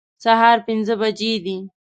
[0.23, 1.57] سهار پنځه بجې دي